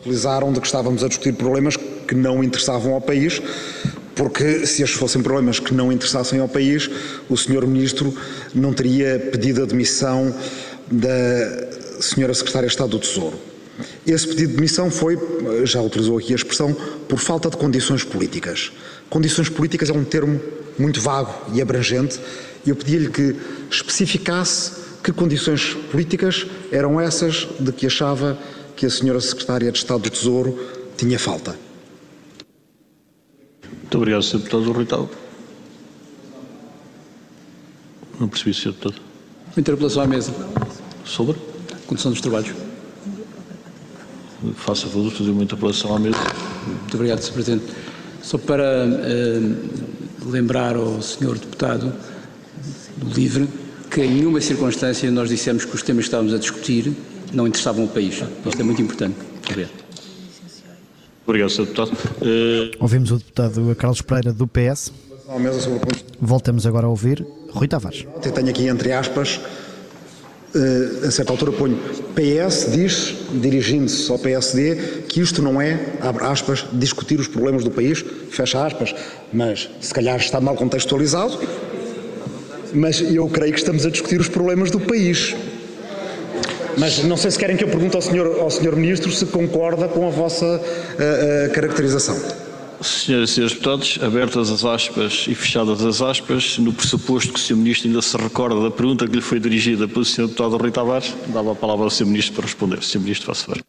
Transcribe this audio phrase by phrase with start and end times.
[0.00, 3.40] Utilizaram de que estávamos a discutir problemas que não interessavam ao país,
[4.14, 6.90] porque se estes fossem problemas que não interessassem ao país,
[7.28, 7.66] o Sr.
[7.66, 8.14] Ministro
[8.54, 10.34] não teria pedido a demissão
[10.90, 11.08] da
[12.00, 12.32] Sra.
[12.32, 13.38] Secretária de Estado do Tesouro.
[14.06, 15.18] Esse pedido de demissão foi,
[15.64, 16.74] já utilizou aqui a expressão,
[17.06, 18.72] por falta de condições políticas.
[19.10, 20.40] Condições políticas é um termo
[20.78, 22.18] muito vago e abrangente,
[22.66, 23.36] eu pedi-lhe que
[23.70, 24.72] especificasse
[25.02, 28.38] que condições políticas eram essas de que achava
[28.80, 30.58] que a senhora Secretária de Estado do Tesouro
[30.96, 31.54] tinha falta.
[33.62, 34.38] Muito obrigado, Sr.
[34.38, 34.88] Deputado Rui
[38.18, 38.72] Não percebi, Sr.
[38.72, 38.94] Deputado.
[39.54, 40.32] Interpelação à mesa.
[41.04, 41.36] Sobre?
[41.86, 42.54] Condução dos trabalhos.
[44.56, 46.16] Faça favor de fazer uma interpelação à mesa.
[46.66, 47.32] Muito obrigado, Sr.
[47.34, 47.64] Presidente.
[48.22, 51.34] Só para uh, lembrar ao Sr.
[51.34, 51.92] Deputado
[52.96, 53.46] do LIVRE
[53.90, 56.96] que em nenhuma circunstância nós dissemos que os temas que estávamos a discutir
[57.32, 58.22] não interessavam o país.
[58.46, 59.16] Isto é muito importante.
[59.48, 59.72] Obrigado.
[61.26, 61.66] Obrigado, Sr.
[61.66, 61.92] Deputado.
[62.22, 62.76] Uh...
[62.80, 64.92] Ouvimos o deputado Carlos Pereira do PS.
[66.20, 68.04] Voltamos agora a ouvir Rui Tavares.
[68.24, 69.40] Eu tenho aqui entre aspas,
[70.54, 71.78] uh, a certa altura ponho
[72.16, 77.70] PS diz, dirigindo-se ao PSD, que isto não é, abre aspas, discutir os problemas do
[77.70, 78.92] país, fecha aspas,
[79.32, 81.38] mas se calhar está mal contextualizado,
[82.74, 85.36] mas eu creio que estamos a discutir os problemas do país.
[86.78, 89.88] Mas não sei se querem que eu pergunte ao senhor, ao senhor Ministro se concorda
[89.88, 92.16] com a vossa uh, uh, caracterização.
[92.80, 97.42] Senhoras e senhores deputados, abertas as aspas e fechadas as aspas, no pressuposto que o
[97.42, 97.56] Sr.
[97.56, 100.28] Ministro ainda se recorda da pergunta que lhe foi dirigida pelo Sr.
[100.28, 102.06] Deputado Rui Tavares, dava a palavra ao Sr.
[102.06, 102.82] Ministro para responder.
[102.82, 103.00] Sr.
[103.00, 103.62] Ministro, faça favor.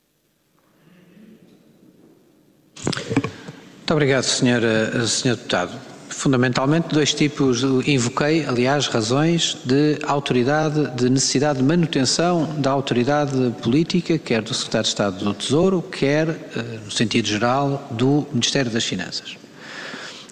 [3.77, 4.61] Muito obrigado, Sr.
[5.05, 5.35] Sr.
[5.35, 5.90] Deputado
[6.21, 14.19] fundamentalmente dois tipos, invoquei, aliás, razões de autoridade, de necessidade de manutenção da autoridade política,
[14.19, 18.83] quer do Secretário de Estado do Tesouro, quer, eh, no sentido geral, do Ministério das
[18.83, 19.35] Finanças.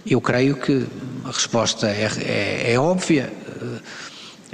[0.05, 0.85] Eu creio que
[1.25, 3.33] a resposta é, é, é óbvia.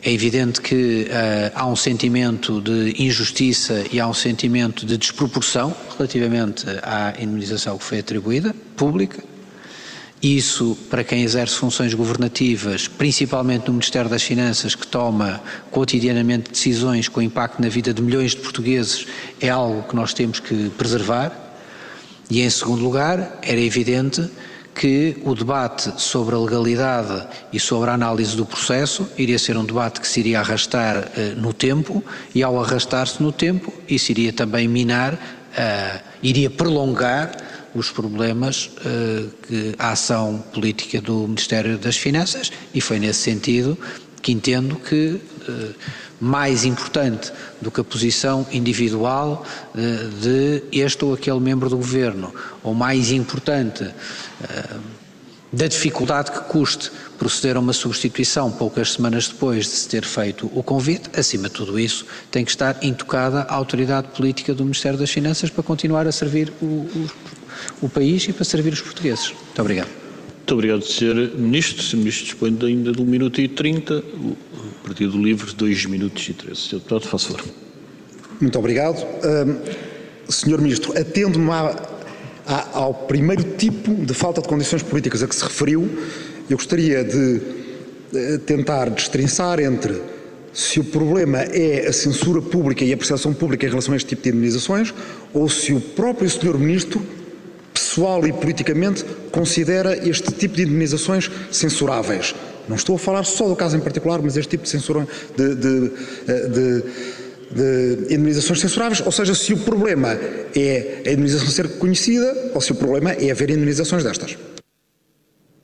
[0.01, 5.75] É evidente que uh, há um sentimento de injustiça e há um sentimento de desproporção
[5.97, 9.23] relativamente à indemnização que foi atribuída, pública,
[10.21, 17.07] isso, para quem exerce funções governativas, principalmente no Ministério das Finanças, que toma cotidianamente decisões
[17.07, 19.05] com impacto na vida de milhões de portugueses,
[19.39, 21.31] é algo que nós temos que preservar.
[22.29, 24.27] E, em segundo lugar, era evidente
[24.73, 29.63] que o debate sobre a legalidade e sobre a análise do processo iria ser um
[29.63, 32.03] debate que se iria arrastar uh, no tempo,
[32.33, 37.44] e ao arrastar-se no tempo, isso iria também minar, uh, iria prolongar
[37.75, 43.77] os problemas uh, que a ação política do Ministério das Finanças e foi nesse sentido
[44.21, 45.19] que entendo que
[45.49, 45.75] uh,
[46.19, 47.31] mais importante
[47.61, 52.33] do que a posição individual uh, de este ou aquele membro do governo,
[52.63, 53.85] ou mais importante
[55.55, 60.51] da dificuldade que custe proceder a uma substituição poucas semanas depois de se ter feito
[60.53, 64.99] o convite, acima de tudo isso, tem que estar intocada a autoridade política do Ministério
[64.99, 67.09] das Finanças para continuar a servir o, o,
[67.81, 69.31] o país e para servir os portugueses.
[69.31, 70.05] Muito obrigado.
[70.45, 71.31] Muito obrigado, Sr.
[71.35, 71.81] Ministro.
[71.81, 71.97] Sr.
[71.97, 74.37] Ministro dispõe ainda de 1 minuto e 30, o
[74.83, 76.59] Partido Livre 2 minutos e 13.
[76.59, 76.75] Sr.
[76.75, 77.43] Deputado, faça favor.
[78.39, 78.99] Muito obrigado.
[78.99, 80.61] Uh, Sr.
[80.61, 81.49] Ministro, atendo-me
[82.73, 85.89] ao primeiro tipo de falta de condições políticas a que se referiu,
[86.47, 87.41] eu gostaria de
[88.13, 89.99] uh, tentar destrinçar entre
[90.53, 94.09] se o problema é a censura pública e a percepção pública em relação a este
[94.09, 94.93] tipo de indemnizações
[95.33, 96.57] ou se o próprio Sr.
[96.57, 97.01] Ministro
[97.95, 102.35] pessoal e politicamente considera este tipo de indemnizações censuráveis.
[102.67, 105.07] Não estou a falar só do caso em particular, mas este tipo de censura
[105.37, 105.91] de, de,
[106.49, 106.83] de,
[107.51, 110.09] de indemnizações censuráveis, ou seja, se o problema
[110.55, 114.37] é a indemnização ser conhecida ou se o problema é haver indemnizações destas.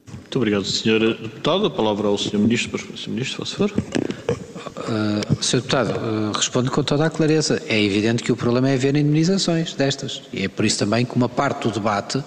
[0.09, 1.17] Muito obrigado, Sr.
[1.21, 1.65] Deputado.
[1.65, 2.39] A palavra ao Sr.
[2.39, 2.79] Ministro.
[2.95, 3.09] Sr.
[3.09, 3.73] Ministro, faz favor.
[4.91, 5.61] Uh, Sr.
[5.61, 7.61] Deputado, uh, respondo com toda a clareza.
[7.65, 10.21] É evidente que o problema é haver indemnizações destas.
[10.33, 12.23] E é por isso também que uma parte do debate uh,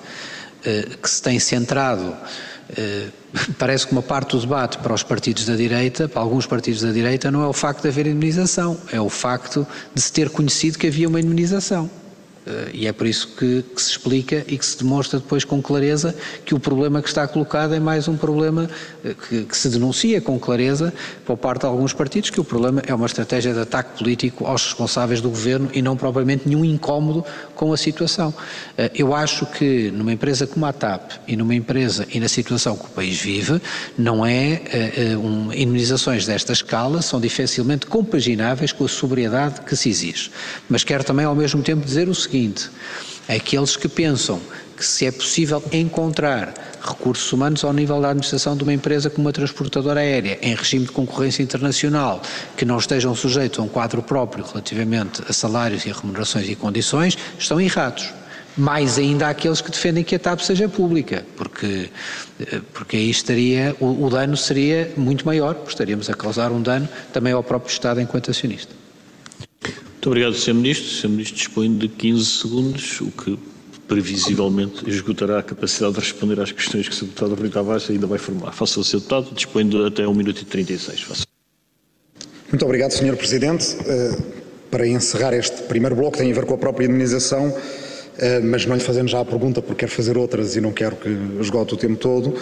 [1.03, 2.17] que se tem centrado,
[3.59, 6.91] parece que uma parte do debate para os partidos da direita, para alguns partidos da
[6.91, 10.79] direita, não é o facto de haver indemnização, é o facto de se ter conhecido
[10.79, 11.91] que havia uma indemnização.
[12.47, 15.63] Eh, e é por isso que, que, se explica e que se demonstra depois com
[15.63, 16.15] clareza
[16.45, 18.69] que o problema que está colocado é mais um problema
[19.05, 20.93] eh, que, que, se denuncia com clareza
[21.25, 24.65] por parte de alguns partidos, que o problema é uma estratégia de ataque político aos
[24.65, 27.25] responsáveis do governo e não propriamente nenhum incómodo
[27.55, 28.35] com a situação.
[28.77, 32.77] Eh, eu acho que numa empresa como a TAP e numa empresa e na situação
[32.77, 33.61] que o país vive,
[33.97, 34.63] não é
[35.23, 40.31] um, indemnizações desta escala são dificilmente compagináveis com a sobriedade que se exige.
[40.69, 42.71] Mas quero também ao mesmo tempo dizer o seguinte seguinte:
[43.29, 44.41] aqueles que pensam
[44.77, 46.53] que se é possível encontrar
[46.83, 50.85] recursos humanos ao nível da administração de uma empresa como uma transportadora aérea, em regime
[50.85, 52.21] de concorrência internacional,
[52.57, 56.57] que não estejam sujeitos a um quadro próprio relativamente a salários e a remunerações e
[56.57, 58.13] condições, estão errados.
[58.57, 61.91] Mais ainda aqueles que defendem que a TAP seja pública, porque,
[62.39, 66.89] eh, porque aí estaria, o, o dano seria muito maior, estaríamos a causar um dano
[67.13, 68.84] também ao próprio Estado enquanto acionista.
[70.05, 70.53] Muito obrigado, Sr.
[70.53, 70.87] Ministro.
[70.87, 71.09] Sr.
[71.09, 73.39] Ministro dispõe de 15 segundos, o que
[73.89, 77.07] previsivelmente esgotará a capacidade de responder às questões que o Sr.
[77.07, 78.53] Deputado Rui Tavares ainda vai formular.
[78.53, 78.99] Faça o Sr.
[78.99, 81.01] Deputado, dispõe de até 1 minuto e 36.
[81.01, 81.23] Faça.
[82.53, 83.17] Muito obrigado, Sr.
[83.17, 83.77] Presidente.
[83.77, 84.23] Uh,
[84.71, 88.77] para encerrar este primeiro bloco, tem a ver com a própria indemnização, uh, mas não
[88.77, 91.09] lhe fazendo já a pergunta, porque quero fazer outras e não quero que
[91.41, 92.35] esgote o tempo todo.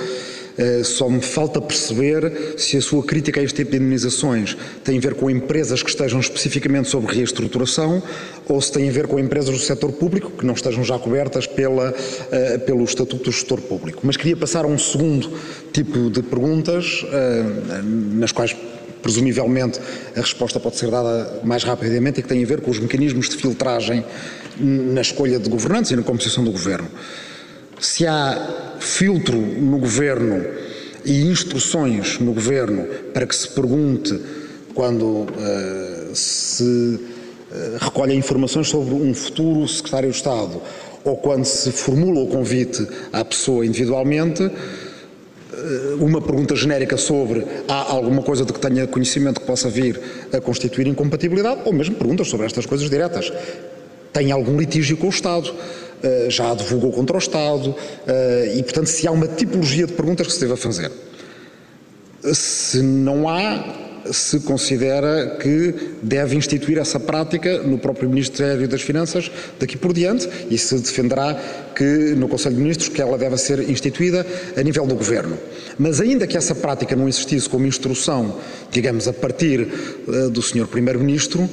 [0.57, 4.99] Eh, só me falta perceber se a sua crítica a este tipo de indemnizações tem
[4.99, 8.03] a ver com empresas que estejam especificamente sobre reestruturação
[8.49, 11.47] ou se tem a ver com empresas do setor público que não estejam já cobertas
[11.47, 14.01] pela, uh, pelo Estatuto do Gestor Público.
[14.03, 15.31] Mas queria passar a um segundo
[15.73, 17.83] tipo de perguntas, uh,
[18.15, 18.55] nas quais
[19.03, 19.81] presumivelmente
[20.17, 23.29] a resposta pode ser dada mais rapidamente e que tem a ver com os mecanismos
[23.29, 24.05] de filtragem
[24.59, 26.89] na escolha de governantes e na composição do governo.
[27.83, 30.47] Se há filtro no governo
[31.05, 34.21] e instruções no governo para que se pergunte
[34.73, 37.01] quando uh, se uh,
[37.81, 40.63] recolhem informações sobre um futuro secretário de Estado
[41.03, 47.91] ou quando se formula o convite à pessoa individualmente, eh, uma pergunta genérica sobre há
[47.91, 50.01] alguma coisa de que tenha conhecimento que possa vir
[50.33, 53.33] a constituir incompatibilidade, ou mesmo perguntas sobre estas coisas diretas.
[54.13, 55.53] Tem algum litígio com o Estado?
[56.03, 57.75] Eh, já divulgou contra o Estado,
[58.09, 60.91] eh, e, portanto, se há uma tipologia de perguntas que se deve fazer.
[62.33, 65.73] Se não há, se considera que
[66.03, 71.41] deve instituir essa prática no próprio Ministério das Finanças daqui por diante e se defenderá
[71.73, 71.85] que
[72.17, 74.27] no Conselho de Ministros que ela deve ser instituída
[74.57, 75.39] a nível do Governo.
[75.79, 78.39] Mas ainda que essa prática não existisse como instrução,
[78.73, 79.69] digamos, a partir
[80.09, 80.67] uh, do Sr.
[80.67, 81.49] Primeiro-Ministro,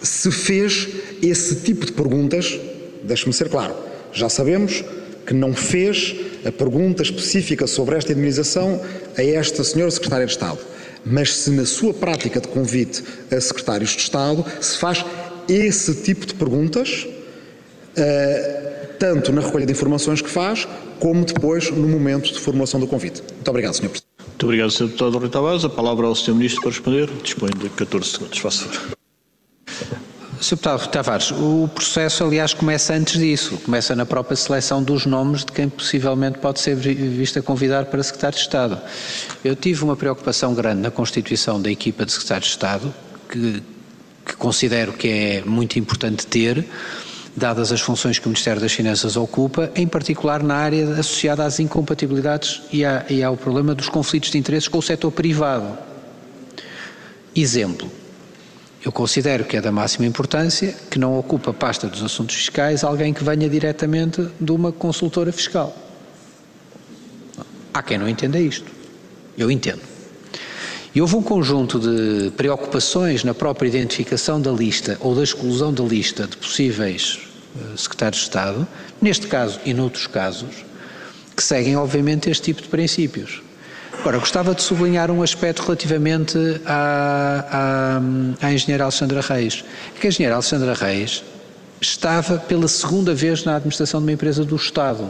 [0.00, 0.88] se fez
[1.20, 2.60] esse tipo de perguntas
[3.04, 3.74] Deixe-me ser claro,
[4.12, 4.84] já sabemos
[5.26, 6.14] que não fez
[6.44, 8.80] a pergunta específica sobre esta indemnização
[9.16, 10.58] a esta senhora Secretária de Estado.
[11.04, 15.04] Mas se na sua prática de convite a secretários de Estado se faz
[15.48, 20.66] esse tipo de perguntas, uh, tanto na recolha de informações que faz,
[21.00, 23.22] como depois no momento de formulação do convite.
[23.32, 23.88] Muito obrigado, Sr.
[23.88, 24.12] Presidente.
[24.28, 24.86] Muito obrigado, Sr.
[24.86, 25.64] Deputado Rui Tavares.
[25.64, 26.34] A palavra ao Sr.
[26.34, 27.10] Ministro para responder.
[27.22, 28.38] Dispõe de 14 segundos.
[28.38, 29.01] Faça favor.
[30.42, 30.56] Sr.
[30.56, 33.58] Deputado Tavares, o processo, aliás, começa antes disso.
[33.64, 38.02] Começa na própria seleção dos nomes de quem possivelmente pode ser visto a convidar para
[38.02, 38.80] secretário de Estado.
[39.44, 42.94] Eu tive uma preocupação grande na constituição da equipa de secretário de Estado,
[43.30, 43.62] que,
[44.26, 46.66] que considero que é muito importante ter,
[47.36, 51.60] dadas as funções que o Ministério das Finanças ocupa, em particular na área associada às
[51.60, 55.78] incompatibilidades e, à, e ao problema dos conflitos de interesses com o setor privado.
[57.34, 58.01] Exemplo,
[58.84, 62.82] eu considero que é da máxima importância que não ocupa a pasta dos assuntos fiscais
[62.82, 65.76] alguém que venha diretamente de uma consultora fiscal.
[67.72, 68.70] Há quem não entenda isto.
[69.38, 69.80] Eu entendo.
[70.94, 75.82] E houve um conjunto de preocupações na própria identificação da lista ou da exclusão da
[75.82, 77.18] lista de possíveis
[77.54, 78.68] uh, secretários de Estado,
[79.00, 80.66] neste caso e noutros casos,
[81.34, 83.42] que seguem, obviamente, este tipo de princípios.
[84.02, 88.00] Agora, gostava de sublinhar um aspecto relativamente à,
[88.40, 89.64] à, à engenheira Alexandra Reis.
[89.96, 91.22] É que a engenheira Alexandra Reis
[91.80, 95.08] estava pela segunda vez na administração de uma empresa do Estado.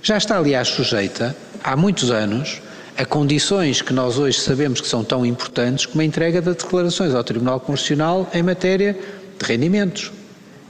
[0.00, 2.62] Já está, aliás, sujeita, há muitos anos,
[2.96, 7.12] a condições que nós hoje sabemos que são tão importantes como a entrega de declarações
[7.12, 8.96] ao Tribunal Constitucional em matéria
[9.36, 10.12] de rendimentos,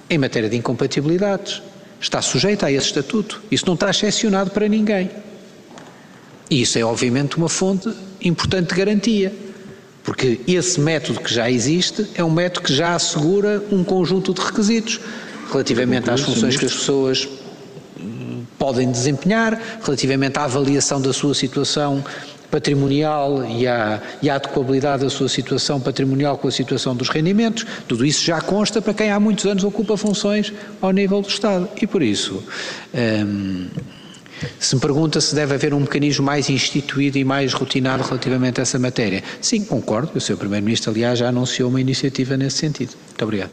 [0.08, 1.60] em matéria de incompatibilidades.
[2.00, 3.42] Está sujeita a esse estatuto.
[3.50, 5.10] Isso não está excepcionado para ninguém.
[6.50, 9.32] E isso é, obviamente, uma fonte importante de garantia,
[10.02, 14.40] porque esse método que já existe é um método que já assegura um conjunto de
[14.40, 15.00] requisitos
[15.50, 17.28] relativamente às funções que as pessoas
[18.00, 22.02] hum, podem desempenhar, relativamente à avaliação da sua situação
[22.50, 27.66] patrimonial e à, e à adequabilidade da sua situação patrimonial com a situação dos rendimentos,
[27.86, 31.68] tudo isso já consta para quem há muitos anos ocupa funções ao nível do Estado.
[31.80, 32.42] E por isso.
[32.94, 33.66] Hum,
[34.58, 38.62] se me pergunta se deve haver um mecanismo mais instituído e mais rotinado relativamente a
[38.62, 39.22] essa matéria.
[39.40, 40.10] Sim, concordo.
[40.14, 40.36] O Sr.
[40.36, 42.92] Primeiro-Ministro, aliás, já anunciou uma iniciativa nesse sentido.
[43.08, 43.50] Muito obrigado.